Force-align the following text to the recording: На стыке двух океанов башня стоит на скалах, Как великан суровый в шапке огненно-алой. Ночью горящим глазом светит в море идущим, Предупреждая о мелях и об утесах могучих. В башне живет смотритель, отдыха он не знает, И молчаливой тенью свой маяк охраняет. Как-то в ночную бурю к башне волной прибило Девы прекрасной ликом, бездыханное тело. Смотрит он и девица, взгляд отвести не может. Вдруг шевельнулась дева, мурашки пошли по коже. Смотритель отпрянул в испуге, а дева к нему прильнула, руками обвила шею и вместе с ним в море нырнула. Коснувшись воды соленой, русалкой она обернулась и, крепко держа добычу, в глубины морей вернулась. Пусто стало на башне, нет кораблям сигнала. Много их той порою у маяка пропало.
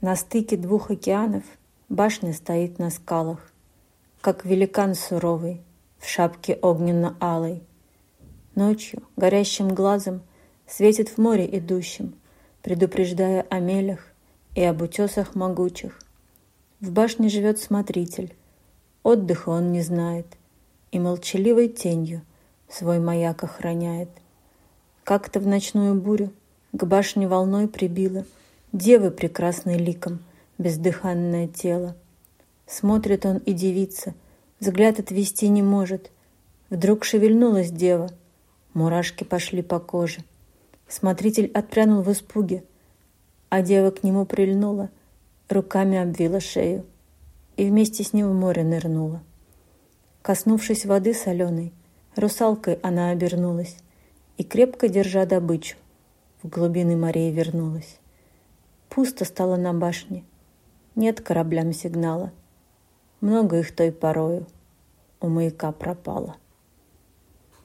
На 0.00 0.14
стыке 0.14 0.56
двух 0.56 0.92
океанов 0.92 1.42
башня 1.88 2.32
стоит 2.32 2.78
на 2.78 2.90
скалах, 2.90 3.50
Как 4.20 4.44
великан 4.44 4.94
суровый 4.94 5.60
в 5.98 6.06
шапке 6.08 6.54
огненно-алой. 6.62 7.64
Ночью 8.54 9.02
горящим 9.16 9.74
глазом 9.74 10.20
светит 10.68 11.08
в 11.08 11.18
море 11.18 11.48
идущим, 11.58 12.14
Предупреждая 12.62 13.44
о 13.50 13.58
мелях 13.58 14.06
и 14.54 14.62
об 14.62 14.82
утесах 14.82 15.34
могучих. 15.34 15.98
В 16.80 16.92
башне 16.92 17.28
живет 17.28 17.58
смотритель, 17.58 18.36
отдыха 19.02 19.48
он 19.48 19.72
не 19.72 19.82
знает, 19.82 20.26
И 20.92 21.00
молчаливой 21.00 21.66
тенью 21.66 22.22
свой 22.68 23.00
маяк 23.00 23.42
охраняет. 23.42 24.10
Как-то 25.02 25.40
в 25.40 25.46
ночную 25.48 26.00
бурю 26.00 26.32
к 26.70 26.84
башне 26.84 27.26
волной 27.26 27.66
прибило 27.66 28.24
Девы 28.74 29.10
прекрасной 29.10 29.78
ликом, 29.78 30.22
бездыханное 30.58 31.48
тело. 31.48 31.96
Смотрит 32.66 33.24
он 33.24 33.38
и 33.38 33.54
девица, 33.54 34.12
взгляд 34.60 34.98
отвести 34.98 35.48
не 35.48 35.62
может. 35.62 36.10
Вдруг 36.68 37.04
шевельнулась 37.04 37.70
дева, 37.70 38.10
мурашки 38.74 39.24
пошли 39.24 39.62
по 39.62 39.80
коже. 39.80 40.18
Смотритель 40.86 41.50
отпрянул 41.54 42.02
в 42.02 42.12
испуге, 42.12 42.62
а 43.48 43.62
дева 43.62 43.90
к 43.90 44.04
нему 44.04 44.26
прильнула, 44.26 44.90
руками 45.48 45.96
обвила 45.96 46.38
шею 46.38 46.84
и 47.56 47.64
вместе 47.64 48.04
с 48.04 48.12
ним 48.12 48.28
в 48.28 48.34
море 48.34 48.64
нырнула. 48.64 49.22
Коснувшись 50.20 50.84
воды 50.84 51.14
соленой, 51.14 51.72
русалкой 52.16 52.74
она 52.82 53.12
обернулась 53.12 53.78
и, 54.36 54.44
крепко 54.44 54.88
держа 54.88 55.24
добычу, 55.24 55.78
в 56.42 56.48
глубины 56.48 56.98
морей 56.98 57.32
вернулась. 57.32 57.98
Пусто 58.98 59.24
стало 59.24 59.54
на 59.54 59.72
башне, 59.72 60.24
нет 60.96 61.20
кораблям 61.20 61.72
сигнала. 61.72 62.32
Много 63.20 63.60
их 63.60 63.72
той 63.72 63.92
порою 63.92 64.44
у 65.20 65.28
маяка 65.28 65.70
пропало. 65.70 66.34